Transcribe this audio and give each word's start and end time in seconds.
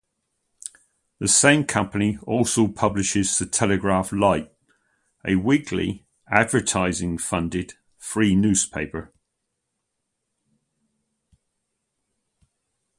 The 1.19 1.27
same 1.27 1.63
company 1.65 2.17
also 2.25 2.67
publishes 2.67 3.37
the 3.37 3.45
"Telegraph 3.45 4.11
Lite"- 4.11 4.51
a 5.29 5.35
weekly 5.35 6.07
advertising-funded 6.27 7.75
free 7.99 8.33
newspaper. 8.35 9.13